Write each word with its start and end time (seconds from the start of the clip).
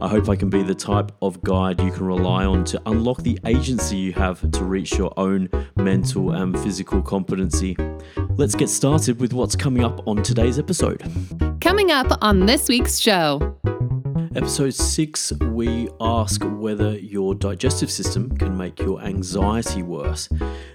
I 0.00 0.06
hope 0.06 0.28
I 0.28 0.36
can 0.36 0.48
be 0.48 0.62
the 0.62 0.76
type 0.76 1.10
of 1.22 1.42
guide 1.42 1.80
you 1.80 1.90
can 1.90 2.06
rely 2.06 2.44
on 2.44 2.64
to 2.66 2.80
unlock 2.86 3.18
the 3.22 3.36
agency 3.44 3.96
you 3.96 4.12
have 4.12 4.48
to 4.52 4.64
reach 4.64 4.96
your 4.96 5.12
own 5.16 5.48
mental 5.74 6.30
and 6.30 6.56
physical 6.60 7.02
competency. 7.02 7.76
Let's 8.36 8.54
get 8.54 8.68
started 8.68 9.20
with 9.20 9.32
what's 9.32 9.56
coming 9.56 9.82
up 9.82 10.06
on 10.06 10.22
today's 10.22 10.56
episode. 10.56 11.02
Coming 11.60 11.90
up 11.90 12.16
on 12.22 12.46
this 12.46 12.68
week's 12.68 13.00
show. 13.00 13.58
Episode 14.36 14.74
6, 14.74 15.32
we 15.50 15.88
ask 16.00 16.42
whether 16.44 16.96
your 16.96 17.34
digestive 17.34 17.90
system 17.90 18.30
can 18.38 18.56
make 18.56 18.78
your 18.78 19.00
anxiety 19.02 19.82
worse. 19.82 20.28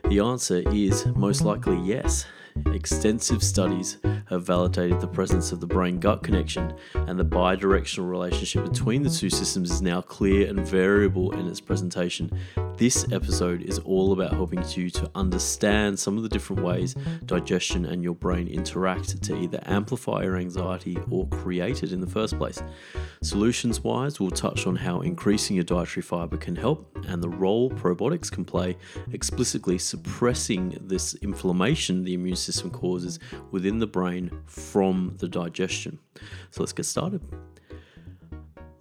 The 0.09 0.19
answer 0.19 0.67
is 0.69 1.05
most 1.15 1.43
likely 1.43 1.79
yes. 1.79 2.25
Extensive 2.73 3.43
studies 3.43 3.97
have 4.29 4.45
validated 4.45 4.99
the 4.99 5.07
presence 5.07 5.51
of 5.51 5.59
the 5.59 5.65
brain 5.65 5.99
gut 5.99 6.23
connection, 6.23 6.73
and 6.93 7.19
the 7.19 7.25
bidirectional 7.25 8.09
relationship 8.09 8.63
between 8.63 9.03
the 9.03 9.09
two 9.09 9.29
systems 9.29 9.71
is 9.71 9.81
now 9.81 10.01
clear 10.01 10.47
and 10.47 10.59
variable 10.59 11.31
in 11.31 11.47
its 11.47 11.59
presentation. 11.59 12.31
This 12.77 13.05
episode 13.11 13.61
is 13.61 13.79
all 13.79 14.13
about 14.13 14.33
helping 14.33 14.63
you 14.75 14.89
to 14.91 15.09
understand 15.15 15.97
some 15.97 16.17
of 16.17 16.23
the 16.23 16.29
different 16.29 16.63
ways 16.63 16.95
digestion 17.25 17.85
and 17.85 18.03
your 18.03 18.15
brain 18.15 18.47
interact 18.47 19.21
to 19.23 19.37
either 19.37 19.59
amplify 19.65 20.23
your 20.23 20.37
anxiety 20.37 20.97
or 21.09 21.27
create 21.27 21.83
it 21.83 21.91
in 21.91 22.01
the 22.01 22.07
first 22.07 22.37
place. 22.37 22.61
Solutions 23.21 23.81
wise, 23.81 24.19
we'll 24.19 24.31
touch 24.31 24.65
on 24.65 24.75
how 24.75 25.01
increasing 25.01 25.55
your 25.55 25.63
dietary 25.63 26.01
fiber 26.01 26.37
can 26.37 26.55
help 26.55 26.97
and 27.07 27.21
the 27.21 27.29
role 27.29 27.69
probiotics 27.69 28.31
can 28.31 28.43
play 28.43 28.75
explicitly 29.11 29.77
suppressing 29.77 30.77
this 30.81 31.13
inflammation 31.15 32.03
the 32.03 32.13
immune 32.13 32.35
system 32.43 32.69
causes 32.69 33.19
within 33.51 33.79
the 33.79 33.87
brain 33.87 34.31
from 34.45 35.15
the 35.17 35.27
digestion. 35.27 35.99
So 36.51 36.61
let's 36.61 36.73
get 36.73 36.85
started. 36.85 37.21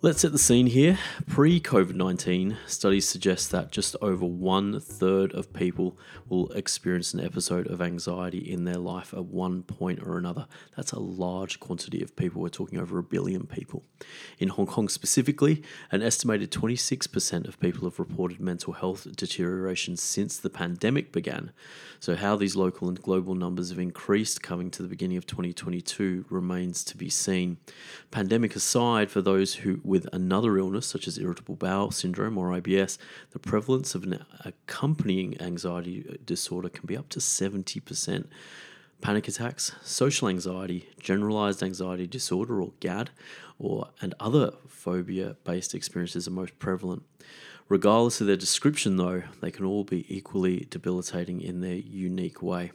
Let's 0.05 0.23
set 0.23 0.33
the 0.33 0.39
scene 0.39 0.67
here. 0.67 0.99
Pre 1.29 1.61
COVID 1.61 1.95
19, 1.95 2.57
studies 2.67 3.07
suggest 3.07 3.53
that 3.53 3.71
just 3.71 3.95
over 4.03 4.27
one 4.27 4.81
third 4.81 5.33
of 5.33 5.53
people 5.53 5.97
will 6.29 6.51
experience 6.55 7.15
an 7.15 7.21
episode 7.21 7.69
of 7.69 7.81
anxiety 7.81 8.39
in 8.39 8.65
their 8.65 8.79
life 8.79 9.15
at 9.15 9.27
one 9.27 9.63
point 9.63 10.01
or 10.03 10.19
another. 10.19 10.49
That's 10.77 10.91
a 10.91 10.99
large 10.99 11.61
quantity 11.61 12.03
of 12.03 12.17
people. 12.17 12.43
We're 12.43 12.49
talking 12.49 12.81
over 12.81 12.99
a 12.99 13.03
billion 13.05 13.47
people. 13.47 13.85
In 14.41 14.49
Hong 14.49 14.67
Kong 14.67 14.89
specifically, 14.89 15.63
an 15.93 16.03
estimated 16.03 16.51
26% 16.51 17.47
of 17.47 17.61
people 17.61 17.89
have 17.89 18.01
reported 18.01 18.41
mental 18.41 18.73
health 18.73 19.07
deterioration 19.15 19.97
since 19.97 20.37
the 20.37 20.51
pandemic 20.51 21.13
began. 21.13 21.53
So, 22.01 22.17
how 22.17 22.35
these 22.35 22.57
local 22.57 22.89
and 22.89 23.01
global 23.01 23.37
numbers 23.37 23.71
have 23.71 23.79
increased 23.79 24.43
coming 24.43 24.69
to 24.73 24.83
the 24.83 24.89
beginning 24.89 25.17
of 25.17 25.27
2022 25.27 26.25
remains 26.29 26.83
to 26.83 26.97
be 26.97 27.09
seen. 27.09 27.59
Pandemic 28.11 28.57
aside, 28.57 29.09
for 29.09 29.23
those 29.23 29.55
who 29.55 29.81
with 29.93 30.09
another 30.11 30.57
illness 30.57 30.87
such 30.87 31.07
as 31.07 31.19
irritable 31.19 31.55
bowel 31.55 31.91
syndrome 31.91 32.39
or 32.39 32.49
IBS, 32.49 32.97
the 33.33 33.39
prevalence 33.39 33.95
of 33.95 34.05
an 34.05 34.25
accompanying 34.43 35.39
anxiety 35.39 36.03
uh, 36.09 36.15
disorder 36.25 36.71
can 36.71 36.87
be 36.87 36.97
up 36.97 37.11
to 37.11 37.19
70%. 37.19 38.25
Panic 39.03 39.29
attacks, 39.29 39.73
social 39.83 40.29
anxiety, 40.29 40.89
generalized 40.99 41.63
anxiety 41.63 42.07
disorder 42.07 42.63
or 42.63 42.73
GAD, 42.81 43.11
or 43.59 43.91
and 44.01 44.15
other 44.19 44.55
phobia-based 44.67 45.75
experiences 45.75 46.27
are 46.27 46.31
most 46.31 46.59
prevalent. 46.59 47.03
Regardless 47.69 48.23
of 48.23 48.27
their 48.27 48.37
description, 48.37 48.97
though, 48.97 49.25
they 49.43 49.51
can 49.51 49.67
all 49.67 49.85
be 49.85 50.07
equally 50.09 50.67
debilitating 50.71 51.43
in 51.43 51.61
their 51.61 51.75
unique 51.75 52.43
way. 52.43 52.73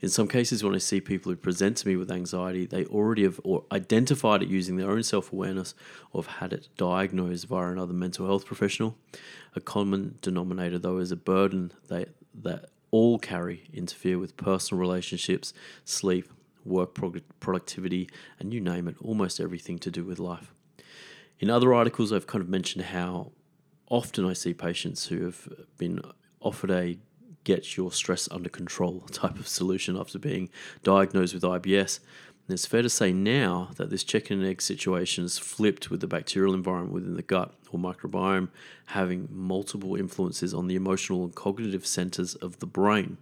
In 0.00 0.08
some 0.08 0.28
cases, 0.28 0.64
when 0.64 0.74
I 0.74 0.78
see 0.78 1.00
people 1.00 1.30
who 1.30 1.36
present 1.36 1.76
to 1.78 1.88
me 1.88 1.96
with 1.96 2.10
anxiety, 2.10 2.64
they 2.64 2.86
already 2.86 3.24
have 3.24 3.38
or 3.44 3.64
identified 3.70 4.42
it 4.42 4.48
using 4.48 4.76
their 4.76 4.90
own 4.90 5.02
self 5.02 5.32
awareness 5.32 5.74
or 6.12 6.22
have 6.22 6.36
had 6.36 6.52
it 6.52 6.68
diagnosed 6.76 7.46
via 7.46 7.70
another 7.70 7.92
mental 7.92 8.26
health 8.26 8.46
professional. 8.46 8.96
A 9.54 9.60
common 9.60 10.18
denominator, 10.22 10.78
though, 10.78 10.98
is 10.98 11.12
a 11.12 11.16
burden 11.16 11.72
they, 11.88 12.06
that 12.42 12.70
all 12.90 13.18
carry 13.18 13.68
interfere 13.72 14.18
with 14.18 14.36
personal 14.36 14.80
relationships, 14.80 15.52
sleep, 15.84 16.30
work 16.64 16.96
productivity, 17.40 18.08
and 18.38 18.52
you 18.52 18.60
name 18.60 18.88
it, 18.88 18.96
almost 19.02 19.40
everything 19.40 19.78
to 19.78 19.90
do 19.90 20.04
with 20.04 20.18
life. 20.18 20.52
In 21.38 21.50
other 21.50 21.72
articles, 21.72 22.12
I've 22.12 22.26
kind 22.26 22.42
of 22.42 22.48
mentioned 22.48 22.86
how 22.86 23.32
often 23.88 24.24
I 24.24 24.32
see 24.32 24.54
patients 24.54 25.06
who 25.06 25.24
have 25.24 25.48
been 25.78 26.00
offered 26.40 26.70
a 26.70 26.98
get 27.44 27.76
your 27.76 27.92
stress 27.92 28.28
under 28.30 28.48
control 28.48 29.00
type 29.12 29.38
of 29.38 29.48
solution 29.48 29.96
after 29.96 30.18
being 30.18 30.50
diagnosed 30.82 31.34
with 31.34 31.42
IBS. 31.42 32.00
And 32.46 32.54
it's 32.54 32.66
fair 32.66 32.82
to 32.82 32.90
say 32.90 33.12
now 33.12 33.70
that 33.76 33.90
this 33.90 34.02
chicken 34.02 34.40
and 34.40 34.48
egg 34.48 34.60
situation 34.60 35.24
is 35.24 35.38
flipped 35.38 35.90
with 35.90 36.00
the 36.00 36.08
bacterial 36.08 36.54
environment 36.54 36.92
within 36.92 37.14
the 37.14 37.22
gut 37.22 37.54
or 37.70 37.78
microbiome 37.78 38.48
having 38.86 39.28
multiple 39.30 39.94
influences 39.94 40.52
on 40.52 40.66
the 40.66 40.74
emotional 40.74 41.22
and 41.22 41.34
cognitive 41.34 41.86
centers 41.86 42.34
of 42.34 42.58
the 42.58 42.66
brain. 42.66 43.18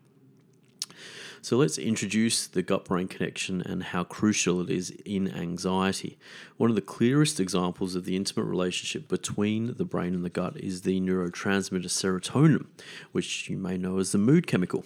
So 1.41 1.57
let's 1.57 1.79
introduce 1.79 2.47
the 2.47 2.63
gut 2.63 2.85
brain 2.85 3.09
connection 3.09 3.61
and 3.63 3.83
how 3.83 4.05
crucial 4.05 4.61
it 4.61 4.71
is 4.71 4.91
in 5.05 5.33
anxiety. 5.33 6.19
One 6.57 6.69
of 6.69 6.77
the 6.77 6.83
clearest 6.83 7.39
examples 7.39 7.95
of 7.95 8.05
the 8.05 8.17
intimate 8.17 8.45
relationship 8.45 9.09
between 9.09 9.75
the 9.77 9.85
brain 9.85 10.15
and 10.15 10.25
the 10.25 10.31
gut 10.31 10.57
is 10.57 10.83
the 10.83 11.01
neurotransmitter 11.01 11.87
serotonin, 11.87 12.67
which 13.13 13.49
you 13.49 13.57
may 13.57 13.79
know 13.79 13.99
as 13.99 14.13
the 14.13 14.19
mood 14.19 14.47
chemical. 14.47 14.85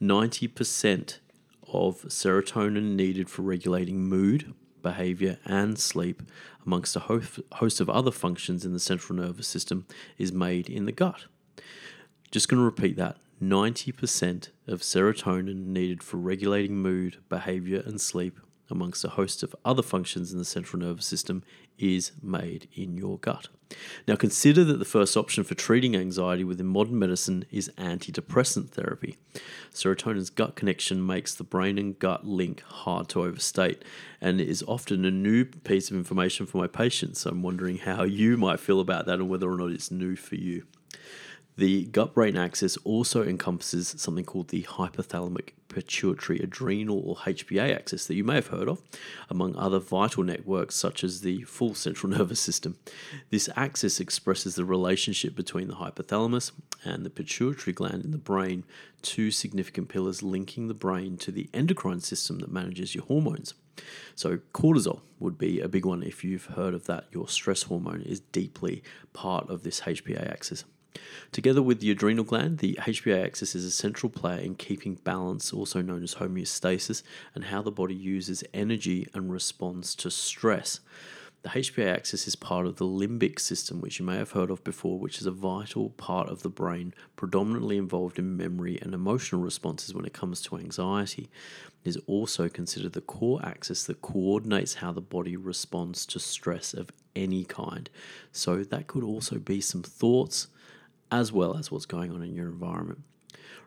90% 0.00 1.18
of 1.72 2.02
serotonin 2.02 2.94
needed 2.94 3.28
for 3.28 3.42
regulating 3.42 4.04
mood, 4.04 4.54
behavior, 4.82 5.38
and 5.44 5.78
sleep, 5.78 6.22
amongst 6.64 6.94
a 6.94 7.00
host 7.00 7.80
of 7.80 7.90
other 7.90 8.12
functions 8.12 8.64
in 8.64 8.72
the 8.72 8.78
central 8.78 9.18
nervous 9.18 9.48
system, 9.48 9.86
is 10.18 10.32
made 10.32 10.68
in 10.68 10.84
the 10.84 10.92
gut. 10.92 11.24
Just 12.30 12.48
going 12.48 12.60
to 12.60 12.64
repeat 12.64 12.96
that 12.96 13.16
90% 13.42 14.48
of 14.66 14.80
serotonin 14.80 15.66
needed 15.66 16.02
for 16.02 16.16
regulating 16.16 16.76
mood, 16.76 17.18
behavior, 17.28 17.82
and 17.84 18.00
sleep, 18.00 18.40
amongst 18.68 19.04
a 19.04 19.10
host 19.10 19.42
of 19.42 19.54
other 19.64 19.82
functions 19.82 20.32
in 20.32 20.38
the 20.38 20.44
central 20.44 20.82
nervous 20.82 21.06
system, 21.06 21.42
is 21.78 22.12
made 22.22 22.68
in 22.74 22.96
your 22.96 23.18
gut. 23.18 23.48
Now, 24.06 24.14
consider 24.16 24.64
that 24.64 24.78
the 24.78 24.84
first 24.84 25.16
option 25.16 25.42
for 25.42 25.54
treating 25.54 25.96
anxiety 25.96 26.44
within 26.44 26.66
modern 26.66 26.98
medicine 26.98 27.44
is 27.50 27.70
antidepressant 27.76 28.70
therapy. 28.70 29.18
Serotonin's 29.72 30.30
gut 30.30 30.54
connection 30.54 31.04
makes 31.04 31.34
the 31.34 31.44
brain 31.44 31.76
and 31.78 31.98
gut 31.98 32.24
link 32.26 32.62
hard 32.62 33.08
to 33.10 33.22
overstate 33.22 33.84
and 34.20 34.40
is 34.40 34.64
often 34.68 35.04
a 35.04 35.10
new 35.10 35.44
piece 35.44 35.90
of 35.90 35.96
information 35.96 36.46
for 36.46 36.58
my 36.58 36.68
patients. 36.68 37.26
I'm 37.26 37.42
wondering 37.42 37.78
how 37.78 38.04
you 38.04 38.36
might 38.36 38.60
feel 38.60 38.80
about 38.80 39.06
that 39.06 39.18
and 39.18 39.28
whether 39.28 39.50
or 39.50 39.56
not 39.56 39.72
it's 39.72 39.90
new 39.90 40.14
for 40.16 40.36
you. 40.36 40.64
The 41.58 41.86
gut 41.86 42.12
brain 42.12 42.36
axis 42.36 42.76
also 42.78 43.22
encompasses 43.22 43.94
something 43.96 44.26
called 44.26 44.48
the 44.48 44.64
hypothalamic 44.64 45.52
pituitary 45.68 46.38
adrenal 46.38 47.00
or 47.04 47.16
HPA 47.16 47.74
axis 47.74 48.06
that 48.06 48.14
you 48.14 48.24
may 48.24 48.34
have 48.34 48.48
heard 48.48 48.68
of, 48.68 48.82
among 49.30 49.56
other 49.56 49.78
vital 49.78 50.22
networks 50.22 50.74
such 50.74 51.02
as 51.02 51.22
the 51.22 51.42
full 51.42 51.74
central 51.74 52.12
nervous 52.16 52.40
system. 52.40 52.76
This 53.30 53.48
axis 53.56 54.00
expresses 54.00 54.54
the 54.54 54.66
relationship 54.66 55.34
between 55.34 55.68
the 55.68 55.76
hypothalamus 55.76 56.52
and 56.84 57.06
the 57.06 57.10
pituitary 57.10 57.72
gland 57.72 58.04
in 58.04 58.10
the 58.10 58.18
brain, 58.18 58.64
two 59.00 59.30
significant 59.30 59.88
pillars 59.88 60.22
linking 60.22 60.68
the 60.68 60.74
brain 60.74 61.16
to 61.18 61.32
the 61.32 61.48
endocrine 61.54 62.00
system 62.00 62.38
that 62.40 62.52
manages 62.52 62.94
your 62.94 63.04
hormones. 63.04 63.54
So, 64.14 64.38
cortisol 64.52 65.00
would 65.18 65.36
be 65.38 65.60
a 65.60 65.68
big 65.68 65.84
one 65.84 66.02
if 66.02 66.24
you've 66.24 66.46
heard 66.46 66.74
of 66.74 66.86
that. 66.86 67.06
Your 67.12 67.28
stress 67.28 67.64
hormone 67.64 68.02
is 68.02 68.20
deeply 68.20 68.82
part 69.12 69.48
of 69.50 69.62
this 69.62 69.80
HPA 69.80 70.30
axis. 70.30 70.64
Together 71.32 71.62
with 71.62 71.80
the 71.80 71.90
adrenal 71.90 72.24
gland, 72.24 72.58
the 72.58 72.78
HPA 72.80 73.24
axis 73.24 73.54
is 73.54 73.64
a 73.64 73.70
central 73.70 74.10
player 74.10 74.40
in 74.40 74.54
keeping 74.54 74.94
balance, 74.94 75.52
also 75.52 75.82
known 75.82 76.02
as 76.02 76.16
homeostasis, 76.16 77.02
and 77.34 77.44
how 77.44 77.62
the 77.62 77.70
body 77.70 77.94
uses 77.94 78.44
energy 78.54 79.06
and 79.14 79.32
responds 79.32 79.94
to 79.96 80.10
stress. 80.10 80.80
The 81.46 81.60
HPA 81.60 81.94
axis 81.94 82.26
is 82.26 82.34
part 82.34 82.66
of 82.66 82.74
the 82.74 82.84
limbic 82.84 83.38
system, 83.38 83.80
which 83.80 84.00
you 84.00 84.04
may 84.04 84.16
have 84.16 84.32
heard 84.32 84.50
of 84.50 84.64
before, 84.64 84.98
which 84.98 85.20
is 85.20 85.26
a 85.26 85.30
vital 85.30 85.90
part 85.90 86.28
of 86.28 86.42
the 86.42 86.48
brain, 86.48 86.92
predominantly 87.14 87.76
involved 87.76 88.18
in 88.18 88.36
memory 88.36 88.80
and 88.82 88.92
emotional 88.92 89.40
responses 89.40 89.94
when 89.94 90.04
it 90.04 90.12
comes 90.12 90.40
to 90.40 90.56
anxiety. 90.56 91.30
It 91.84 91.90
is 91.90 91.98
also 92.08 92.48
considered 92.48 92.94
the 92.94 93.00
core 93.00 93.40
axis 93.44 93.84
that 93.84 94.02
coordinates 94.02 94.74
how 94.74 94.90
the 94.90 95.00
body 95.00 95.36
responds 95.36 96.04
to 96.06 96.18
stress 96.18 96.74
of 96.74 96.90
any 97.14 97.44
kind. 97.44 97.88
So, 98.32 98.64
that 98.64 98.88
could 98.88 99.04
also 99.04 99.38
be 99.38 99.60
some 99.60 99.84
thoughts 99.84 100.48
as 101.10 101.32
well 101.32 101.56
as 101.56 101.70
what's 101.70 101.86
going 101.86 102.12
on 102.12 102.22
in 102.22 102.34
your 102.34 102.48
environment. 102.48 103.02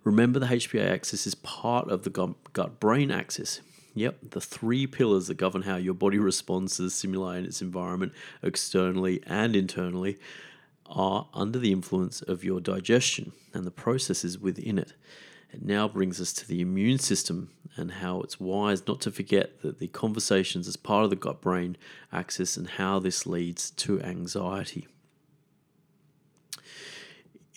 Remember, 0.04 0.40
the 0.40 0.48
HPA 0.48 0.90
axis 0.90 1.28
is 1.28 1.36
part 1.36 1.90
of 1.90 2.04
the 2.04 2.36
gut 2.54 2.80
brain 2.80 3.12
axis. 3.12 3.62
Yep, 3.96 4.18
the 4.30 4.42
three 4.42 4.88
pillars 4.88 5.28
that 5.28 5.36
govern 5.36 5.64
how 5.64 5.76
your 5.76 5.94
body 5.94 6.20
responds 6.20 6.78
to 6.78 6.84
the 6.84 6.90
stimuli 6.90 7.38
in 7.38 7.46
its 7.46 7.62
environment, 7.62 8.14
externally 8.42 9.22
and 9.26 9.56
internally, 9.56 10.18
are 10.86 11.28
under 11.34 11.60
the 11.60 11.72
influence 11.72 12.22
of 12.22 12.44
your 12.44 12.62
digestion 12.62 13.32
and 13.54 13.66
the 13.66 13.72
processes 13.72 14.40
within 14.40 14.78
it. 14.78 14.94
It 15.52 15.64
now 15.64 15.88
brings 15.88 16.22
us 16.22 16.32
to 16.34 16.48
the 16.48 16.62
immune 16.62 17.00
system 17.00 17.50
and 17.76 17.92
how 17.92 18.22
it's 18.22 18.40
wise 18.40 18.88
not 18.88 19.02
to 19.02 19.12
forget 19.12 19.62
that 19.62 19.80
the 19.80 19.88
conversations 19.88 20.68
as 20.68 20.78
part 20.78 21.04
of 21.04 21.10
the 21.10 21.16
gut 21.16 21.42
brain 21.42 21.76
axis 22.14 22.58
and 22.58 22.68
how 22.68 23.00
this 23.00 23.26
leads 23.26 23.72
to 23.72 24.02
anxiety. 24.02 24.88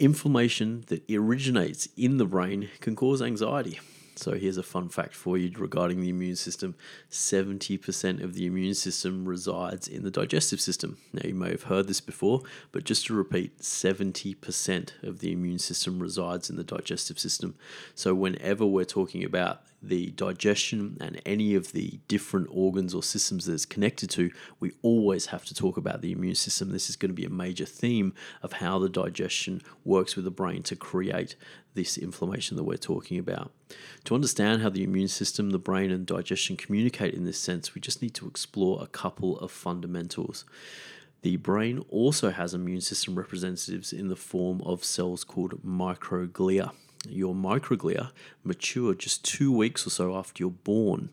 Inflammation 0.02 0.82
that 0.88 1.08
originates 1.08 1.86
in 1.96 2.16
the 2.16 2.24
brain 2.24 2.70
can 2.80 2.96
cause 2.96 3.22
anxiety. 3.22 3.78
So 4.16 4.32
here's 4.32 4.56
a 4.56 4.64
fun 4.64 4.88
fact 4.88 5.14
for 5.14 5.38
you 5.38 5.52
regarding 5.56 6.00
the 6.00 6.08
immune 6.08 6.34
system 6.34 6.74
70% 7.08 8.20
of 8.20 8.34
the 8.34 8.46
immune 8.46 8.74
system 8.74 9.24
resides 9.24 9.86
in 9.86 10.02
the 10.02 10.10
digestive 10.10 10.60
system. 10.60 10.98
Now, 11.12 11.22
you 11.24 11.34
may 11.34 11.50
have 11.50 11.62
heard 11.62 11.86
this 11.86 12.00
before, 12.00 12.42
but 12.72 12.82
just 12.82 13.06
to 13.06 13.14
repeat 13.14 13.60
70% 13.60 15.04
of 15.04 15.20
the 15.20 15.30
immune 15.30 15.60
system 15.60 16.00
resides 16.00 16.50
in 16.50 16.56
the 16.56 16.64
digestive 16.64 17.20
system. 17.20 17.54
So, 17.94 18.12
whenever 18.12 18.66
we're 18.66 18.84
talking 18.84 19.22
about 19.22 19.62
the 19.82 20.10
digestion 20.12 20.96
and 21.00 21.20
any 21.26 21.54
of 21.54 21.72
the 21.72 21.98
different 22.08 22.48
organs 22.50 22.94
or 22.94 23.02
systems 23.02 23.46
that 23.46 23.54
it's 23.54 23.66
connected 23.66 24.08
to, 24.10 24.30
we 24.60 24.72
always 24.82 25.26
have 25.26 25.44
to 25.46 25.54
talk 25.54 25.76
about 25.76 26.00
the 26.00 26.12
immune 26.12 26.34
system. 26.34 26.70
This 26.70 26.88
is 26.88 26.96
going 26.96 27.10
to 27.10 27.14
be 27.14 27.24
a 27.24 27.30
major 27.30 27.64
theme 27.64 28.14
of 28.42 28.54
how 28.54 28.78
the 28.78 28.88
digestion 28.88 29.60
works 29.84 30.14
with 30.14 30.24
the 30.24 30.30
brain 30.30 30.62
to 30.64 30.76
create 30.76 31.34
this 31.74 31.96
inflammation 31.96 32.56
that 32.56 32.64
we're 32.64 32.76
talking 32.76 33.18
about. 33.18 33.50
To 34.04 34.14
understand 34.14 34.62
how 34.62 34.68
the 34.68 34.84
immune 34.84 35.08
system, 35.08 35.50
the 35.50 35.58
brain, 35.58 35.90
and 35.90 36.06
digestion 36.06 36.56
communicate 36.56 37.14
in 37.14 37.24
this 37.24 37.38
sense, 37.38 37.74
we 37.74 37.80
just 37.80 38.02
need 38.02 38.14
to 38.14 38.28
explore 38.28 38.82
a 38.82 38.86
couple 38.86 39.38
of 39.38 39.50
fundamentals. 39.50 40.44
The 41.22 41.36
brain 41.36 41.84
also 41.88 42.30
has 42.30 42.52
immune 42.52 42.80
system 42.80 43.14
representatives 43.14 43.92
in 43.92 44.08
the 44.08 44.16
form 44.16 44.60
of 44.62 44.84
cells 44.84 45.24
called 45.24 45.62
microglia. 45.64 46.72
Your 47.08 47.34
microglia 47.34 48.10
mature 48.44 48.94
just 48.94 49.24
two 49.24 49.52
weeks 49.52 49.86
or 49.86 49.90
so 49.90 50.16
after 50.16 50.42
you're 50.42 50.50
born. 50.50 51.10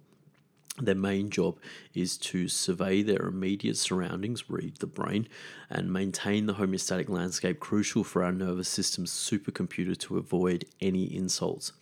Their 0.81 0.95
main 0.95 1.29
job 1.29 1.57
is 1.93 2.17
to 2.17 2.47
survey 2.47 3.01
their 3.01 3.27
immediate 3.27 3.77
surroundings, 3.77 4.49
read 4.49 4.77
the 4.77 4.87
brain, 4.87 5.27
and 5.69 5.91
maintain 5.91 6.45
the 6.45 6.53
homeostatic 6.53 7.09
landscape 7.09 7.59
crucial 7.59 8.03
for 8.03 8.23
our 8.23 8.31
nervous 8.31 8.69
system's 8.69 9.11
supercomputer 9.11 9.97
to 9.97 10.17
avoid 10.17 10.65
any 10.79 11.13
insults. 11.13 11.73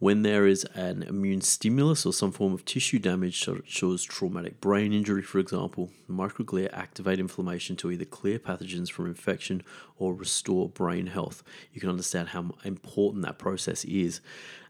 When 0.00 0.22
there 0.22 0.44
is 0.44 0.64
an 0.74 1.04
immune 1.04 1.40
stimulus 1.40 2.04
or 2.04 2.12
some 2.12 2.32
form 2.32 2.52
of 2.52 2.64
tissue 2.64 2.98
damage, 2.98 3.42
such 3.44 3.82
as 3.84 4.02
traumatic 4.02 4.60
brain 4.60 4.92
injury, 4.92 5.22
for 5.22 5.38
example, 5.38 5.90
microglia 6.10 6.68
activate 6.72 7.20
inflammation 7.20 7.76
to 7.76 7.92
either 7.92 8.04
clear 8.04 8.40
pathogens 8.40 8.90
from 8.90 9.06
infection 9.06 9.62
or 9.96 10.12
restore 10.12 10.68
brain 10.68 11.06
health. 11.06 11.44
You 11.72 11.80
can 11.80 11.88
understand 11.88 12.30
how 12.30 12.50
important 12.64 13.24
that 13.24 13.38
process 13.38 13.84
is. 13.84 14.20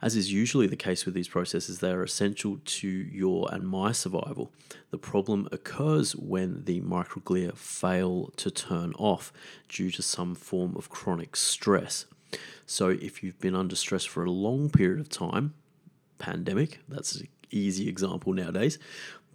As 0.03 0.15
is 0.15 0.31
usually 0.31 0.67
the 0.67 0.76
case 0.76 1.06
with 1.06 1.15
these 1.15 1.27
processes, 1.27 1.79
they 1.79 1.91
are 1.91 2.03
essential 2.03 2.61
to 2.62 2.88
your 2.88 3.49
and 3.50 3.67
my 3.67 3.93
survival. 3.93 4.53
The 4.91 4.99
problem 4.99 5.49
occurs 5.50 6.15
when 6.15 6.65
the 6.65 6.82
microglia 6.82 7.56
fail 7.56 8.31
to 8.37 8.50
turn 8.50 8.93
off 8.99 9.32
due 9.70 9.91
to 9.93 10.03
some 10.03 10.35
form 10.35 10.77
of 10.77 10.91
chronic 10.91 11.35
stress. 11.35 12.05
So 12.67 12.89
if 12.89 13.23
you've 13.23 13.41
been 13.41 13.55
under 13.55 13.77
stress 13.77 14.05
for 14.05 14.25
a 14.25 14.31
long 14.31 14.71
period 14.71 15.01
of 15.01 15.09
time, 15.09 15.55
pandemic, 16.19 16.81
that's 16.89 17.17
an 17.17 17.29
easy 17.51 17.89
example 17.89 18.33
nowadays, 18.33 18.79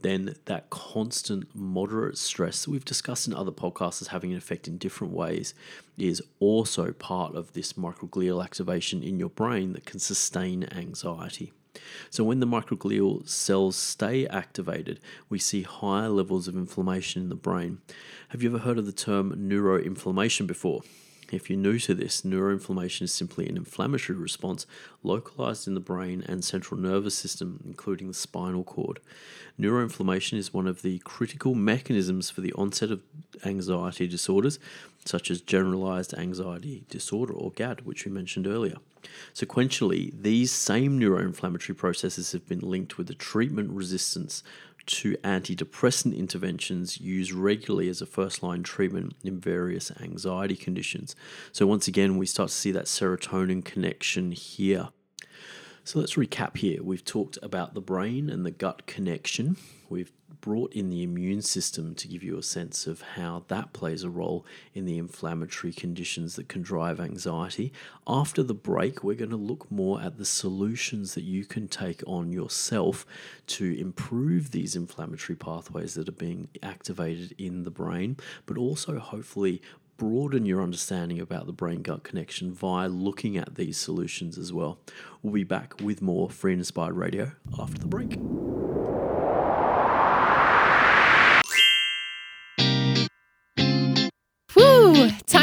then 0.01 0.35
that 0.45 0.69
constant 0.69 1.53
moderate 1.53 2.17
stress 2.17 2.63
that 2.63 2.71
we've 2.71 2.85
discussed 2.85 3.27
in 3.27 3.33
other 3.33 3.51
podcasts 3.51 4.01
as 4.01 4.07
having 4.09 4.31
an 4.31 4.37
effect 4.37 4.67
in 4.67 4.77
different 4.77 5.13
ways 5.13 5.53
is 5.97 6.21
also 6.39 6.91
part 6.93 7.35
of 7.35 7.53
this 7.53 7.73
microglial 7.73 8.43
activation 8.43 9.03
in 9.03 9.19
your 9.19 9.29
brain 9.29 9.73
that 9.73 9.85
can 9.85 9.99
sustain 9.99 10.63
anxiety. 10.71 11.51
So, 12.09 12.23
when 12.23 12.39
the 12.39 12.47
microglial 12.47 13.27
cells 13.27 13.75
stay 13.75 14.25
activated, 14.27 14.99
we 15.29 15.39
see 15.39 15.61
higher 15.63 16.09
levels 16.09 16.47
of 16.47 16.55
inflammation 16.55 17.21
in 17.21 17.29
the 17.29 17.35
brain. 17.35 17.79
Have 18.29 18.41
you 18.41 18.49
ever 18.49 18.59
heard 18.59 18.77
of 18.77 18.85
the 18.85 18.91
term 18.91 19.33
neuroinflammation 19.35 20.47
before? 20.47 20.81
If 21.31 21.49
you're 21.49 21.59
new 21.59 21.77
to 21.79 21.93
this, 21.93 22.21
neuroinflammation 22.21 23.03
is 23.03 23.13
simply 23.13 23.47
an 23.47 23.57
inflammatory 23.57 24.17
response 24.17 24.65
localized 25.03 25.67
in 25.67 25.73
the 25.73 25.79
brain 25.79 26.23
and 26.27 26.43
central 26.43 26.79
nervous 26.79 27.15
system, 27.15 27.61
including 27.65 28.07
the 28.07 28.13
spinal 28.13 28.63
cord. 28.63 28.99
Neuroinflammation 29.59 30.37
is 30.37 30.53
one 30.53 30.67
of 30.67 30.81
the 30.81 30.99
critical 30.99 31.55
mechanisms 31.55 32.29
for 32.29 32.41
the 32.41 32.53
onset 32.53 32.91
of 32.91 33.03
anxiety 33.45 34.07
disorders, 34.07 34.59
such 35.05 35.29
as 35.29 35.41
generalized 35.41 36.13
anxiety 36.13 36.83
disorder 36.89 37.33
or 37.33 37.51
GAD, 37.51 37.85
which 37.85 38.05
we 38.05 38.11
mentioned 38.11 38.47
earlier. 38.47 38.77
Sequentially, 39.33 40.11
these 40.21 40.51
same 40.51 40.99
neuroinflammatory 40.99 41.77
processes 41.77 42.31
have 42.31 42.47
been 42.47 42.59
linked 42.59 42.97
with 42.97 43.07
the 43.07 43.13
treatment 43.13 43.71
resistance 43.71 44.43
to 44.89 45.15
antidepressant 45.17 46.17
interventions 46.17 46.99
used 46.99 47.31
regularly 47.31 47.89
as 47.89 48.01
a 48.01 48.05
first 48.05 48.43
line 48.43 48.63
treatment 48.63 49.15
in 49.23 49.39
various 49.39 49.91
anxiety 50.01 50.55
conditions. 50.55 51.15
So, 51.51 51.65
once 51.65 51.87
again, 51.87 52.17
we 52.17 52.25
start 52.25 52.49
to 52.49 52.55
see 52.55 52.71
that 52.71 52.85
serotonin 52.85 53.63
connection 53.63 54.31
here. 54.31 54.89
So, 55.83 55.99
let's 55.99 56.15
recap 56.15 56.57
here. 56.57 56.83
We've 56.83 57.05
talked 57.05 57.37
about 57.41 57.73
the 57.73 57.81
brain 57.81 58.29
and 58.29 58.45
the 58.45 58.51
gut 58.51 58.85
connection. 58.87 59.57
We've 59.89 60.11
brought 60.41 60.73
in 60.73 60.89
the 60.89 61.03
immune 61.03 61.41
system 61.41 61.93
to 61.95 62.07
give 62.07 62.23
you 62.23 62.37
a 62.37 62.43
sense 62.43 62.87
of 62.87 63.01
how 63.01 63.43
that 63.47 63.73
plays 63.73 64.03
a 64.03 64.09
role 64.09 64.45
in 64.73 64.85
the 64.85 64.97
inflammatory 64.97 65.73
conditions 65.73 66.35
that 66.35 66.47
can 66.47 66.61
drive 66.61 66.99
anxiety. 66.99 67.73
After 68.07 68.43
the 68.43 68.53
break, 68.53 69.03
we're 69.03 69.15
going 69.15 69.29
to 69.31 69.35
look 69.35 69.69
more 69.71 70.01
at 70.01 70.17
the 70.17 70.25
solutions 70.25 71.13
that 71.15 71.23
you 71.23 71.45
can 71.45 71.67
take 71.67 72.01
on 72.07 72.31
yourself 72.31 73.05
to 73.47 73.79
improve 73.79 74.51
these 74.51 74.75
inflammatory 74.75 75.35
pathways 75.35 75.93
that 75.95 76.09
are 76.09 76.13
being 76.13 76.47
activated 76.63 77.35
in 77.37 77.63
the 77.63 77.71
brain, 77.71 78.17
but 78.45 78.57
also 78.57 78.99
hopefully 78.99 79.61
broaden 79.97 80.45
your 80.45 80.63
understanding 80.63 81.19
about 81.19 81.45
the 81.45 81.51
brain 81.51 81.81
gut 81.81 82.03
connection 82.03 82.53
via 82.53 82.87
looking 82.87 83.35
at 83.35 83.55
these 83.55 83.77
solutions 83.77 84.37
as 84.37 84.53
well. 84.53 84.79
We'll 85.21 85.33
be 85.33 85.43
back 85.43 85.73
with 85.81 86.01
more 86.01 86.29
Free 86.29 86.53
and 86.53 86.61
Inspired 86.61 86.93
Radio 86.93 87.33
after 87.59 87.77
the 87.77 87.87
break. 87.87 88.17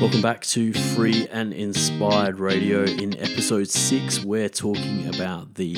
Welcome 0.00 0.22
back 0.22 0.42
to 0.42 0.72
Free 0.72 1.26
and 1.32 1.52
Inspired 1.52 2.38
Radio. 2.38 2.84
In 2.84 3.18
episode 3.18 3.68
six, 3.68 4.22
we're 4.22 4.48
talking 4.48 5.12
about 5.12 5.56
the 5.56 5.74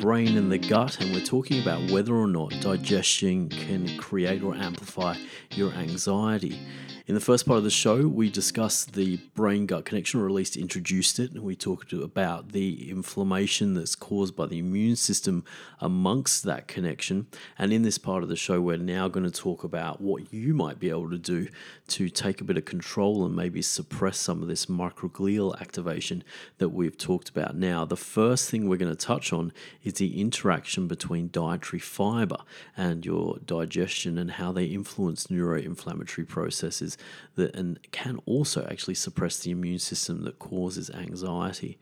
brain 0.00 0.38
and 0.38 0.52
the 0.52 0.58
gut, 0.58 1.00
and 1.00 1.12
we're 1.12 1.24
talking 1.24 1.60
about 1.60 1.90
whether 1.90 2.14
or 2.14 2.28
not 2.28 2.52
digestion 2.60 3.48
can 3.48 3.98
create 3.98 4.44
or 4.44 4.54
amplify 4.54 5.16
your 5.50 5.72
anxiety. 5.72 6.60
In 7.06 7.14
the 7.14 7.20
first 7.20 7.44
part 7.44 7.58
of 7.58 7.64
the 7.64 7.70
show, 7.70 8.08
we 8.08 8.30
discussed 8.30 8.94
the 8.94 9.18
brain 9.34 9.66
gut 9.66 9.84
connection, 9.84 10.20
or 10.20 10.26
at 10.26 10.32
least 10.32 10.56
introduced 10.56 11.18
it, 11.18 11.32
and 11.32 11.42
we 11.42 11.54
talked 11.54 11.92
about 11.92 12.52
the 12.52 12.88
inflammation 12.90 13.74
that's 13.74 13.94
caused 13.94 14.34
by 14.34 14.46
the 14.46 14.58
immune 14.58 14.96
system 14.96 15.44
amongst 15.82 16.44
that 16.44 16.66
connection. 16.66 17.26
And 17.58 17.74
in 17.74 17.82
this 17.82 17.98
part 17.98 18.22
of 18.22 18.30
the 18.30 18.36
show, 18.36 18.58
we're 18.58 18.78
now 18.78 19.08
going 19.08 19.30
to 19.30 19.30
talk 19.30 19.64
about 19.64 20.00
what 20.00 20.32
you 20.32 20.54
might 20.54 20.80
be 20.80 20.88
able 20.88 21.10
to 21.10 21.18
do 21.18 21.48
to 21.88 22.08
take 22.08 22.40
a 22.40 22.44
bit 22.44 22.56
of 22.56 22.64
control 22.64 23.26
and 23.26 23.36
maybe 23.36 23.60
suppress 23.60 24.16
some 24.16 24.40
of 24.40 24.48
this 24.48 24.64
microglial 24.64 25.60
activation 25.60 26.24
that 26.56 26.70
we've 26.70 26.96
talked 26.96 27.28
about. 27.28 27.54
Now, 27.54 27.84
the 27.84 27.98
first 27.98 28.50
thing 28.50 28.66
we're 28.66 28.78
going 28.78 28.90
to 28.90 28.96
touch 28.96 29.30
on 29.30 29.52
is 29.82 29.92
the 29.92 30.22
interaction 30.22 30.88
between 30.88 31.28
dietary 31.30 31.80
fiber 31.80 32.38
and 32.78 33.04
your 33.04 33.36
digestion 33.44 34.16
and 34.16 34.30
how 34.30 34.52
they 34.52 34.64
influence 34.64 35.26
neuroinflammatory 35.26 36.26
processes 36.26 36.93
that 37.34 37.54
and 37.54 37.78
can 37.90 38.18
also 38.26 38.66
actually 38.70 38.94
suppress 38.94 39.38
the 39.38 39.50
immune 39.50 39.78
system 39.78 40.22
that 40.24 40.38
causes 40.38 40.90
anxiety. 40.90 41.78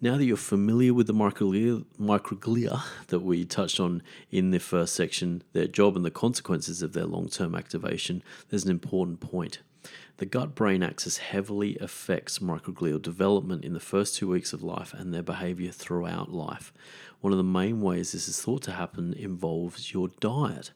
Now 0.00 0.16
that 0.16 0.24
you're 0.24 0.36
familiar 0.36 0.94
with 0.94 1.08
the 1.08 1.14
microglia, 1.14 1.84
microglia 2.00 2.82
that 3.08 3.20
we 3.20 3.44
touched 3.44 3.80
on 3.80 4.02
in 4.30 4.52
the 4.52 4.60
first 4.60 4.94
section, 4.94 5.42
their 5.54 5.66
job 5.66 5.96
and 5.96 6.04
the 6.04 6.10
consequences 6.12 6.82
of 6.82 6.92
their 6.92 7.06
long 7.06 7.28
term 7.28 7.54
activation, 7.56 8.22
there's 8.48 8.64
an 8.64 8.70
important 8.70 9.18
point. 9.18 9.58
The 10.18 10.26
gut 10.26 10.54
brain 10.54 10.82
axis 10.82 11.18
heavily 11.18 11.78
affects 11.80 12.40
microglial 12.40 13.00
development 13.00 13.64
in 13.64 13.72
the 13.72 13.80
first 13.80 14.16
two 14.16 14.28
weeks 14.28 14.52
of 14.52 14.62
life 14.62 14.92
and 14.92 15.12
their 15.12 15.22
behavior 15.22 15.70
throughout 15.70 16.32
life. 16.32 16.72
One 17.20 17.32
of 17.32 17.36
the 17.36 17.44
main 17.44 17.80
ways 17.80 18.12
this 18.12 18.28
is 18.28 18.40
thought 18.40 18.62
to 18.62 18.72
happen 18.72 19.14
involves 19.14 19.92
your 19.92 20.08
diet. 20.20 20.72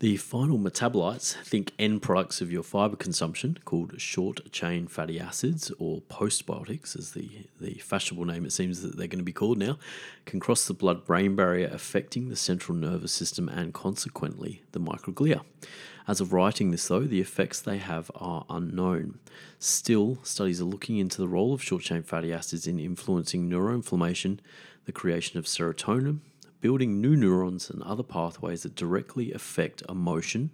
The 0.00 0.16
final 0.16 0.58
metabolites, 0.58 1.34
think 1.44 1.72
end 1.78 2.02
products 2.02 2.40
of 2.40 2.50
your 2.50 2.64
fiber 2.64 2.96
consumption, 2.96 3.58
called 3.64 4.00
short 4.00 4.50
chain 4.50 4.88
fatty 4.88 5.20
acids 5.20 5.70
or 5.78 6.02
postbiotics, 6.02 6.98
as 6.98 7.12
the, 7.12 7.46
the 7.60 7.74
fashionable 7.74 8.24
name 8.24 8.44
it 8.44 8.52
seems 8.52 8.82
that 8.82 8.96
they're 8.96 9.06
going 9.06 9.20
to 9.20 9.24
be 9.24 9.32
called 9.32 9.56
now, 9.56 9.78
can 10.26 10.40
cross 10.40 10.66
the 10.66 10.74
blood 10.74 11.04
brain 11.04 11.36
barrier, 11.36 11.70
affecting 11.72 12.28
the 12.28 12.34
central 12.34 12.76
nervous 12.76 13.12
system 13.12 13.48
and 13.48 13.72
consequently 13.72 14.62
the 14.72 14.80
microglia. 14.80 15.42
As 16.08 16.20
of 16.20 16.32
writing 16.32 16.72
this, 16.72 16.88
though, 16.88 17.04
the 17.04 17.20
effects 17.20 17.60
they 17.60 17.78
have 17.78 18.10
are 18.16 18.44
unknown. 18.50 19.20
Still, 19.60 20.18
studies 20.24 20.60
are 20.60 20.64
looking 20.64 20.98
into 20.98 21.18
the 21.18 21.28
role 21.28 21.54
of 21.54 21.62
short 21.62 21.82
chain 21.82 22.02
fatty 22.02 22.32
acids 22.32 22.66
in 22.66 22.80
influencing 22.80 23.48
neuroinflammation, 23.48 24.40
the 24.86 24.92
creation 24.92 25.38
of 25.38 25.46
serotonin, 25.46 26.18
building 26.64 26.98
new 26.98 27.14
neurons 27.14 27.68
and 27.68 27.82
other 27.82 28.02
pathways 28.02 28.62
that 28.62 28.74
directly 28.74 29.30
affect 29.34 29.82
emotion, 29.86 30.48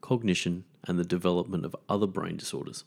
cognition, 0.00 0.62
and 0.84 0.96
the 0.96 1.02
development 1.02 1.64
of 1.64 1.74
other 1.88 2.06
brain 2.06 2.36
disorders. 2.36 2.84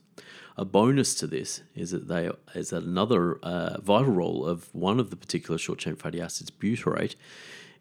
A 0.55 0.63
bonus 0.63 1.13
to 1.15 1.27
this 1.27 1.61
is 1.75 1.91
that 1.91 2.07
they 2.07 2.31
is 2.55 2.69
that 2.69 2.83
another 2.83 3.37
uh, 3.43 3.81
vital 3.81 4.13
role 4.13 4.45
of 4.45 4.73
one 4.73 4.97
of 4.97 5.09
the 5.09 5.17
particular 5.17 5.57
short 5.57 5.79
chain 5.79 5.97
fatty 5.97 6.21
acids, 6.21 6.51
butyrate, 6.51 7.15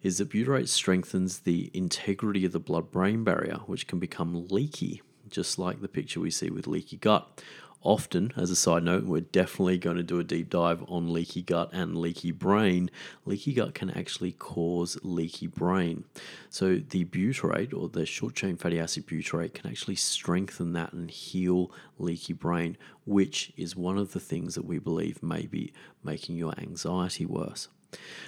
is 0.03 0.17
that 0.17 0.31
butyrate 0.31 0.67
strengthens 0.67 1.39
the 1.39 1.71
integrity 1.73 2.43
of 2.43 2.51
the 2.51 2.59
blood 2.59 2.91
brain 2.91 3.23
barrier, 3.23 3.59
which 3.67 3.87
can 3.87 3.99
become 3.99 4.49
leaky, 4.49 5.01
just 5.29 5.57
like 5.57 5.79
the 5.79 5.87
picture 5.87 6.19
we 6.19 6.29
see 6.29 6.49
with 6.49 6.67
leaky 6.67 6.97
gut 6.97 7.41
often, 7.81 8.33
as 8.35 8.49
a 8.49 8.55
side 8.55 8.83
note, 8.83 9.05
we're 9.05 9.21
definitely 9.21 9.77
going 9.77 9.97
to 9.97 10.03
do 10.03 10.19
a 10.19 10.23
deep 10.23 10.49
dive 10.49 10.83
on 10.87 11.11
leaky 11.11 11.41
gut 11.41 11.69
and 11.73 11.97
leaky 11.97 12.31
brain. 12.31 12.89
Leaky 13.25 13.53
gut 13.53 13.73
can 13.73 13.89
actually 13.89 14.31
cause 14.33 14.97
leaky 15.01 15.47
brain. 15.47 16.03
So, 16.49 16.75
the 16.77 17.05
butyrate 17.05 17.73
or 17.73 17.89
the 17.89 18.05
short 18.05 18.35
chain 18.35 18.57
fatty 18.57 18.79
acid 18.79 19.07
butyrate 19.07 19.53
can 19.53 19.69
actually 19.69 19.95
strengthen 19.95 20.73
that 20.73 20.93
and 20.93 21.09
heal 21.09 21.71
leaky 21.97 22.33
brain, 22.33 22.77
which 23.05 23.53
is 23.57 23.75
one 23.75 23.97
of 23.97 24.13
the 24.13 24.19
things 24.19 24.55
that 24.55 24.65
we 24.65 24.79
believe 24.79 25.23
may 25.23 25.45
be 25.45 25.73
making 26.03 26.35
your 26.35 26.53
anxiety 26.59 27.25
worse. 27.25 27.69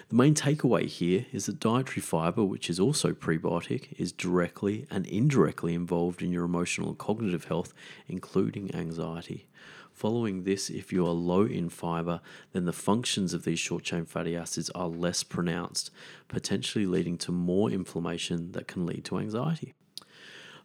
The 0.09 0.15
main 0.15 0.33
takeaway 0.33 0.87
here 0.87 1.25
is 1.31 1.45
that 1.45 1.59
dietary 1.59 2.01
fiber, 2.01 2.43
which 2.43 2.69
is 2.69 2.79
also 2.79 3.13
prebiotic, 3.13 3.93
is 3.97 4.11
directly 4.11 4.85
and 4.89 5.05
indirectly 5.05 5.73
involved 5.73 6.21
in 6.21 6.31
your 6.31 6.45
emotional 6.45 6.89
and 6.89 6.97
cognitive 6.97 7.45
health, 7.45 7.73
including 8.07 8.73
anxiety. 8.73 9.47
Following 9.93 10.43
this, 10.43 10.69
if 10.69 10.91
you 10.91 11.05
are 11.05 11.11
low 11.11 11.45
in 11.45 11.69
fiber, 11.69 12.21
then 12.53 12.65
the 12.65 12.73
functions 12.73 13.33
of 13.33 13.43
these 13.43 13.59
short 13.59 13.83
chain 13.83 14.05
fatty 14.05 14.35
acids 14.35 14.69
are 14.71 14.87
less 14.87 15.21
pronounced, 15.21 15.91
potentially 16.27 16.85
leading 16.85 17.17
to 17.19 17.31
more 17.31 17.69
inflammation 17.69 18.53
that 18.53 18.67
can 18.67 18.85
lead 18.85 19.05
to 19.05 19.19
anxiety. 19.19 19.73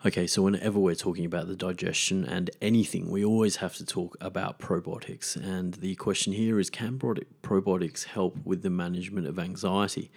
Okay, 0.06 0.28
so 0.28 0.40
whenever 0.40 0.78
we're 0.78 0.94
talking 0.94 1.24
about 1.24 1.48
the 1.48 1.56
digestion 1.56 2.24
and 2.24 2.48
anything, 2.62 3.10
we 3.10 3.24
always 3.24 3.56
have 3.56 3.74
to 3.74 3.84
talk 3.84 4.16
about 4.20 4.60
probiotics. 4.60 5.34
And 5.34 5.74
the 5.74 5.96
question 5.96 6.32
here 6.32 6.60
is 6.60 6.70
can 6.70 6.96
probiotics 6.96 8.04
help 8.04 8.38
with 8.44 8.62
the 8.62 8.70
management 8.70 9.26
of 9.26 9.36
anxiety? 9.36 10.12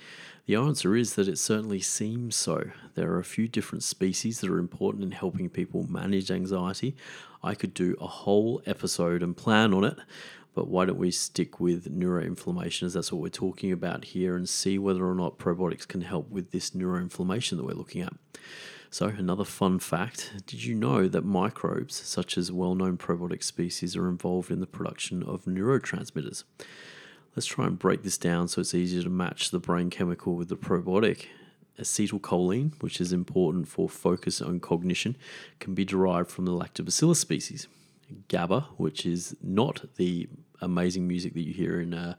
The 0.46 0.58
answer 0.58 0.96
is 0.96 1.16
that 1.16 1.28
it 1.28 1.40
certainly 1.40 1.80
seems 1.80 2.36
so. 2.36 2.70
There 2.94 3.12
are 3.14 3.18
a 3.18 3.24
few 3.24 3.48
different 3.48 3.82
species 3.82 4.42
that 4.42 4.52
are 4.52 4.60
important 4.60 5.06
in 5.06 5.12
helping 5.12 5.50
people 5.50 5.88
manage 5.90 6.30
anxiety. 6.30 6.96
I 7.42 7.56
could 7.56 7.74
do 7.74 7.96
a 8.00 8.06
whole 8.06 8.62
episode 8.68 9.24
and 9.24 9.36
plan 9.36 9.74
on 9.74 9.84
it, 9.84 9.98
but 10.54 10.68
why 10.68 10.86
don't 10.86 11.00
we 11.00 11.10
stick 11.10 11.60
with 11.60 11.92
neuroinflammation 11.92 12.84
as 12.84 12.94
that's 12.94 13.12
what 13.12 13.24
we're 13.24 13.30
talking 13.30 13.72
about 13.72 14.06
here 14.06 14.36
and 14.36 14.48
see 14.48 14.78
whether 14.78 15.04
or 15.04 15.16
not 15.16 15.40
probiotics 15.40 15.88
can 15.88 16.02
help 16.02 16.30
with 16.30 16.52
this 16.52 16.70
neuroinflammation 16.72 17.58
that 17.58 17.66
we're 17.66 17.74
looking 17.74 18.04
at. 18.04 18.14
So, 18.92 19.06
another 19.06 19.44
fun 19.46 19.78
fact 19.78 20.34
did 20.48 20.64
you 20.64 20.74
know 20.74 21.08
that 21.08 21.24
microbes, 21.24 21.96
such 21.96 22.38
as 22.40 22.52
well 22.52 22.74
known 22.74 22.98
probiotic 22.98 23.44
species, 23.44 23.96
are 23.96 24.10
involved 24.10 24.50
in 24.50 24.62
the 24.62 24.68
production 24.68 25.22
of 25.22 25.46
neurotransmitters? 25.46 26.44
Let's 27.36 27.46
try 27.46 27.68
and 27.68 27.78
break 27.78 28.02
this 28.02 28.18
down 28.18 28.48
so 28.48 28.62
it's 28.62 28.74
easier 28.74 29.04
to 29.04 29.10
match 29.10 29.52
the 29.52 29.60
brain 29.60 29.92
chemical 29.92 30.36
with 30.36 30.50
the 30.50 30.58
probiotic. 30.58 31.28
Acetylcholine, 31.80 32.74
which 32.82 33.00
is 33.00 33.14
important 33.14 33.68
for 33.68 33.88
focus 33.88 34.42
and 34.42 34.62
cognition, 34.62 35.16
can 35.60 35.76
be 35.76 35.86
derived 35.86 36.32
from 36.32 36.46
the 36.46 36.52
lactobacillus 36.52 37.18
species. 37.18 37.68
GABA, 38.28 38.62
which 38.78 39.06
is 39.06 39.36
not 39.42 39.86
the 39.98 40.28
amazing 40.62 41.08
music 41.08 41.36
that 41.36 41.46
you 41.46 41.54
hear 41.54 41.80
in 41.80 41.94
uh, 41.94 42.16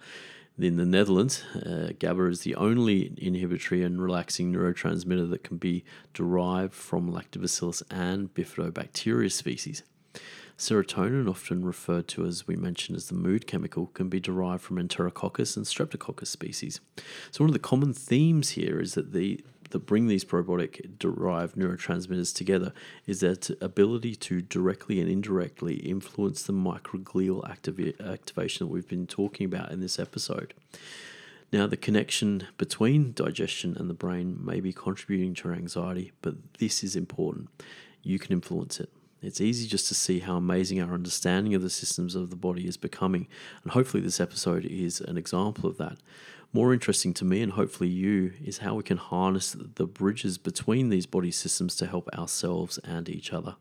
in 0.59 0.77
the 0.77 0.85
Netherlands, 0.85 1.43
uh, 1.55 1.93
GABA 1.99 2.27
is 2.27 2.41
the 2.41 2.55
only 2.55 3.15
inhibitory 3.17 3.83
and 3.83 4.01
relaxing 4.01 4.53
neurotransmitter 4.53 5.31
that 5.31 5.45
can 5.45 5.57
be 5.57 5.85
derived 6.13 6.75
from 6.75 7.11
lactobacillus 7.11 7.83
and 7.91 8.33
bifidobacteria 8.35 9.33
species. 9.33 9.83
Serotonin, 10.59 11.29
often 11.29 11.65
referred 11.65 12.07
to 12.09 12.27
as 12.27 12.47
we 12.47 12.55
mentioned 12.55 12.95
as 12.95 13.09
the 13.09 13.15
mood 13.15 13.47
chemical, 13.47 13.87
can 13.87 14.11
be 14.11 14.21
derived 14.21 14.63
from 14.63 14.77
Enterococcus 14.77 15.57
and 15.57 15.65
Streptococcus 15.65 16.27
species. 16.27 16.81
So, 17.31 17.43
one 17.43 17.49
of 17.49 17.55
the 17.55 17.59
common 17.59 17.95
themes 17.95 18.51
here 18.51 18.79
is 18.79 18.93
that 18.93 19.13
the 19.15 19.43
that 19.71 19.87
bring 19.87 20.07
these 20.07 20.25
probiotic 20.25 20.99
derived 20.99 21.57
neurotransmitters 21.57 22.35
together 22.35 22.73
is 23.07 23.21
that 23.21 23.51
ability 23.63 24.15
to 24.17 24.43
directly 24.43 25.01
and 25.01 25.11
indirectly 25.11 25.77
influence 25.77 26.43
the 26.43 26.53
microglial 26.53 27.43
activa- 27.45 28.13
activation 28.13 28.67
that 28.67 28.73
we've 28.73 28.89
been 28.89 29.07
talking 29.07 29.45
about 29.45 29.71
in 29.71 29.81
this 29.81 29.99
episode. 29.99 30.55
Now, 31.53 31.67
the 31.67 31.77
connection 31.77 32.47
between 32.59 33.13
digestion 33.13 33.77
and 33.77 33.91
the 33.91 33.95
brain 33.95 34.39
may 34.41 34.61
be 34.61 34.73
contributing 34.73 35.35
to 35.35 35.51
anxiety, 35.51 36.13
but 36.23 36.35
this 36.59 36.85
is 36.85 36.95
important. 36.95 37.49
You 38.03 38.21
can 38.21 38.33
influence 38.33 38.79
it. 38.79 38.91
It's 39.23 39.41
easy 39.41 39.67
just 39.67 39.89
to 39.89 39.95
see 39.95 40.21
how 40.21 40.37
amazing 40.37 40.81
our 40.81 40.95
understanding 40.95 41.55
of 41.55 41.63
the 41.63 41.69
systems 41.69 42.15
of 42.15 42.31
the 42.31 42.37
body 42.37 42.67
is 42.67 42.77
becoming, 42.77 43.27
and 43.63 43.73
hopefully, 43.73 44.03
this 44.03 44.21
episode 44.21 44.65
is 44.65 45.01
an 45.01 45.19
example 45.19 45.69
of 45.69 45.77
that. 45.77 45.99
More 46.53 46.73
interesting 46.73 47.15
to 47.15 47.25
me 47.25 47.43
and 47.43 47.53
hopefully 47.53 47.89
you 47.89 48.33
is 48.45 48.59
how 48.59 48.75
we 48.75 48.83
can 48.83 48.97
harness 48.97 49.57
the 49.77 49.87
bridges 49.87 50.37
between 50.37 50.89
these 50.89 51.07
body 51.07 51.31
systems 51.31 51.77
to 51.77 51.87
help 51.87 52.09
ourselves 52.13 52.79
and 52.79 53.09
each 53.09 53.33
other. 53.33 53.55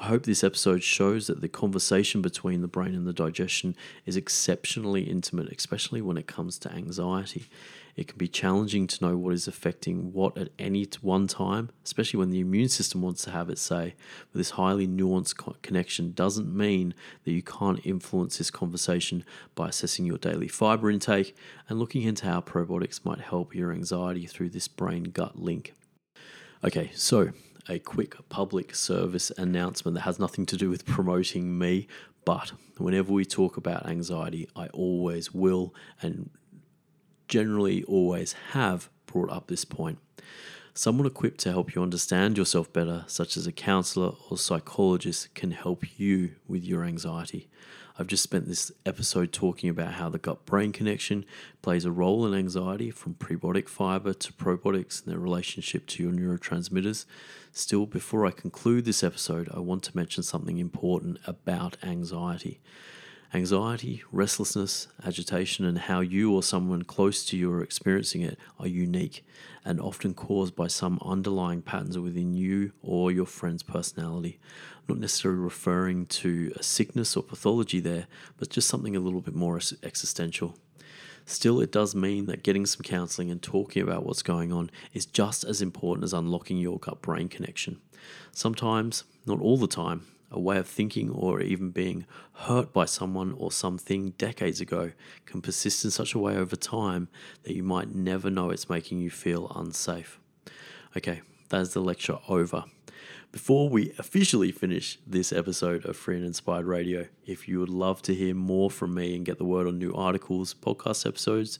I 0.00 0.06
hope 0.06 0.24
this 0.24 0.42
episode 0.42 0.82
shows 0.82 1.28
that 1.28 1.40
the 1.40 1.48
conversation 1.48 2.22
between 2.22 2.62
the 2.62 2.68
brain 2.68 2.94
and 2.94 3.06
the 3.06 3.12
digestion 3.12 3.76
is 4.04 4.16
exceptionally 4.16 5.02
intimate, 5.02 5.52
especially 5.56 6.02
when 6.02 6.18
it 6.18 6.26
comes 6.26 6.58
to 6.58 6.72
anxiety. 6.72 7.46
It 7.96 8.08
can 8.08 8.18
be 8.18 8.28
challenging 8.28 8.86
to 8.86 9.04
know 9.04 9.16
what 9.16 9.32
is 9.32 9.48
affecting 9.48 10.12
what 10.12 10.36
at 10.36 10.50
any 10.58 10.86
one 11.00 11.26
time, 11.26 11.70
especially 11.82 12.18
when 12.18 12.30
the 12.30 12.40
immune 12.40 12.68
system 12.68 13.00
wants 13.00 13.24
to 13.24 13.30
have 13.30 13.48
its 13.48 13.62
say. 13.62 13.94
But 14.30 14.38
this 14.38 14.50
highly 14.50 14.86
nuanced 14.86 15.62
connection 15.62 16.12
doesn't 16.12 16.54
mean 16.54 16.94
that 17.24 17.32
you 17.32 17.42
can't 17.42 17.84
influence 17.86 18.36
this 18.36 18.50
conversation 18.50 19.24
by 19.54 19.68
assessing 19.68 20.04
your 20.04 20.18
daily 20.18 20.48
fiber 20.48 20.90
intake 20.90 21.34
and 21.68 21.78
looking 21.78 22.02
into 22.02 22.26
how 22.26 22.42
probiotics 22.42 23.04
might 23.04 23.20
help 23.20 23.54
your 23.54 23.72
anxiety 23.72 24.26
through 24.26 24.50
this 24.50 24.68
brain 24.68 25.04
gut 25.04 25.38
link. 25.38 25.72
Okay, 26.62 26.90
so 26.94 27.30
a 27.68 27.78
quick 27.78 28.16
public 28.28 28.74
service 28.74 29.32
announcement 29.38 29.94
that 29.94 30.02
has 30.02 30.18
nothing 30.18 30.44
to 30.46 30.56
do 30.56 30.68
with 30.68 30.84
promoting 30.84 31.58
me, 31.58 31.88
but 32.26 32.52
whenever 32.76 33.12
we 33.12 33.24
talk 33.24 33.56
about 33.56 33.86
anxiety, 33.86 34.48
I 34.54 34.66
always 34.68 35.32
will 35.32 35.74
and 36.02 36.30
generally 37.28 37.82
always 37.84 38.34
have 38.52 38.88
brought 39.06 39.30
up 39.30 39.46
this 39.46 39.64
point. 39.64 39.98
Someone 40.74 41.06
equipped 41.06 41.40
to 41.40 41.50
help 41.50 41.74
you 41.74 41.82
understand 41.82 42.36
yourself 42.36 42.70
better, 42.70 43.04
such 43.06 43.38
as 43.38 43.46
a 43.46 43.52
counselor 43.52 44.12
or 44.28 44.36
psychologist, 44.36 45.34
can 45.34 45.52
help 45.52 45.98
you 45.98 46.32
with 46.46 46.64
your 46.64 46.84
anxiety. 46.84 47.48
I've 47.98 48.08
just 48.08 48.22
spent 48.22 48.46
this 48.46 48.70
episode 48.84 49.32
talking 49.32 49.70
about 49.70 49.94
how 49.94 50.10
the 50.10 50.18
gut 50.18 50.44
brain 50.44 50.72
connection 50.72 51.24
plays 51.62 51.86
a 51.86 51.90
role 51.90 52.26
in 52.26 52.34
anxiety 52.34 52.90
from 52.90 53.14
prebiotic 53.14 53.70
fiber 53.70 54.12
to 54.12 54.32
probiotics 54.34 55.02
and 55.02 55.10
their 55.10 55.18
relationship 55.18 55.86
to 55.86 56.02
your 56.02 56.12
neurotransmitters. 56.12 57.06
Still, 57.52 57.86
before 57.86 58.26
I 58.26 58.32
conclude 58.32 58.84
this 58.84 59.02
episode, 59.02 59.48
I 59.50 59.60
want 59.60 59.82
to 59.84 59.96
mention 59.96 60.22
something 60.22 60.58
important 60.58 61.20
about 61.26 61.78
anxiety. 61.82 62.60
Anxiety, 63.34 64.02
restlessness, 64.12 64.86
agitation, 65.04 65.64
and 65.64 65.78
how 65.78 66.00
you 66.00 66.32
or 66.32 66.42
someone 66.42 66.82
close 66.82 67.24
to 67.26 67.36
you 67.36 67.52
are 67.52 67.62
experiencing 67.62 68.22
it 68.22 68.38
are 68.58 68.68
unique 68.68 69.26
and 69.64 69.80
often 69.80 70.14
caused 70.14 70.54
by 70.54 70.68
some 70.68 71.00
underlying 71.04 71.60
patterns 71.60 71.98
within 71.98 72.34
you 72.34 72.72
or 72.82 73.10
your 73.10 73.26
friend's 73.26 73.64
personality. 73.64 74.38
Not 74.88 74.98
necessarily 74.98 75.40
referring 75.40 76.06
to 76.06 76.52
a 76.56 76.62
sickness 76.62 77.16
or 77.16 77.22
pathology 77.22 77.80
there, 77.80 78.06
but 78.38 78.48
just 78.48 78.68
something 78.68 78.94
a 78.94 79.00
little 79.00 79.20
bit 79.20 79.34
more 79.34 79.60
existential. 79.82 80.56
Still, 81.24 81.60
it 81.60 81.72
does 81.72 81.96
mean 81.96 82.26
that 82.26 82.44
getting 82.44 82.64
some 82.64 82.82
counseling 82.82 83.32
and 83.32 83.42
talking 83.42 83.82
about 83.82 84.06
what's 84.06 84.22
going 84.22 84.52
on 84.52 84.70
is 84.94 85.04
just 85.04 85.42
as 85.42 85.60
important 85.60 86.04
as 86.04 86.12
unlocking 86.12 86.58
your 86.58 86.78
gut 86.78 87.02
brain 87.02 87.28
connection. 87.28 87.80
Sometimes, 88.30 89.02
not 89.26 89.40
all 89.40 89.56
the 89.56 89.66
time, 89.66 90.06
a 90.30 90.40
way 90.40 90.58
of 90.58 90.66
thinking 90.66 91.10
or 91.10 91.40
even 91.40 91.70
being 91.70 92.06
hurt 92.32 92.72
by 92.72 92.84
someone 92.84 93.32
or 93.38 93.52
something 93.52 94.10
decades 94.18 94.60
ago 94.60 94.92
can 95.24 95.40
persist 95.40 95.84
in 95.84 95.90
such 95.90 96.14
a 96.14 96.18
way 96.18 96.36
over 96.36 96.56
time 96.56 97.08
that 97.44 97.54
you 97.54 97.62
might 97.62 97.94
never 97.94 98.28
know 98.30 98.50
it's 98.50 98.68
making 98.68 98.98
you 98.98 99.10
feel 99.10 99.50
unsafe. 99.54 100.18
Okay, 100.96 101.22
that's 101.48 101.74
the 101.74 101.80
lecture 101.80 102.18
over. 102.28 102.64
Before 103.32 103.68
we 103.68 103.92
officially 103.98 104.50
finish 104.50 104.98
this 105.06 105.32
episode 105.32 105.84
of 105.84 105.96
Free 105.96 106.16
and 106.16 106.24
Inspired 106.24 106.64
Radio, 106.64 107.06
if 107.26 107.48
you 107.48 107.60
would 107.60 107.68
love 107.68 108.00
to 108.02 108.14
hear 108.14 108.34
more 108.34 108.70
from 108.70 108.94
me 108.94 109.14
and 109.14 109.26
get 109.26 109.36
the 109.36 109.44
word 109.44 109.66
on 109.66 109.78
new 109.78 109.92
articles, 109.92 110.54
podcast 110.54 111.06
episodes, 111.06 111.58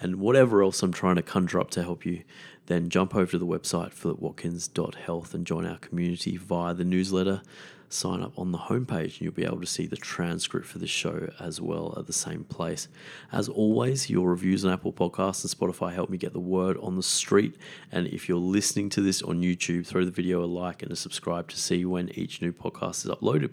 and 0.00 0.16
whatever 0.16 0.62
else 0.62 0.82
I'm 0.82 0.92
trying 0.92 1.16
to 1.16 1.22
conjure 1.22 1.60
up 1.60 1.70
to 1.70 1.82
help 1.82 2.04
you, 2.04 2.24
then 2.66 2.90
jump 2.90 3.14
over 3.14 3.30
to 3.30 3.38
the 3.38 3.46
website 3.46 3.94
philipwatkins.health 3.94 5.34
and 5.34 5.46
join 5.46 5.66
our 5.66 5.78
community 5.78 6.36
via 6.36 6.74
the 6.74 6.84
newsletter 6.84 7.42
sign 7.88 8.22
up 8.22 8.38
on 8.38 8.52
the 8.52 8.58
homepage 8.58 9.14
and 9.14 9.20
you'll 9.20 9.32
be 9.32 9.44
able 9.44 9.60
to 9.60 9.66
see 9.66 9.86
the 9.86 9.96
transcript 9.96 10.66
for 10.66 10.78
the 10.78 10.86
show 10.86 11.30
as 11.38 11.60
well 11.60 11.94
at 11.98 12.06
the 12.06 12.12
same 12.12 12.44
place. 12.44 12.88
As 13.32 13.48
always, 13.48 14.10
your 14.10 14.30
reviews 14.30 14.64
on 14.64 14.72
Apple 14.72 14.92
Podcasts 14.92 15.44
and 15.44 15.52
Spotify 15.52 15.94
help 15.94 16.10
me 16.10 16.18
get 16.18 16.32
the 16.32 16.40
word 16.40 16.76
on 16.78 16.96
the 16.96 17.02
street. 17.02 17.56
And 17.92 18.06
if 18.08 18.28
you're 18.28 18.38
listening 18.38 18.88
to 18.90 19.00
this 19.00 19.22
on 19.22 19.42
YouTube, 19.42 19.86
throw 19.86 20.04
the 20.04 20.10
video 20.10 20.44
a 20.44 20.46
like 20.46 20.82
and 20.82 20.90
a 20.90 20.96
subscribe 20.96 21.48
to 21.48 21.56
see 21.56 21.84
when 21.84 22.10
each 22.10 22.40
new 22.40 22.52
podcast 22.52 23.04
is 23.04 23.10
uploaded. 23.10 23.52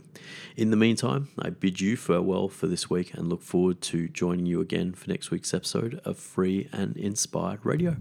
In 0.56 0.72
the 0.72 0.78
meantime, 0.78 1.30
I 1.40 1.50
bid 1.50 1.82
you 1.82 1.98
farewell 1.98 2.50
for 2.50 2.68
this 2.68 2.90
week 2.90 3.14
and 3.14 3.30
look 3.30 3.42
forward 3.42 3.82
to 3.82 4.08
joining 4.08 4.46
you 4.46 4.62
again 4.62 4.94
for 4.94 5.10
next 5.10 5.32
week's 5.32 5.54
episode 5.54 6.02
of 6.06 6.18
Free 6.18 6.70
and 6.72 6.96
Inspired 6.98 7.66
Radio. 7.66 7.98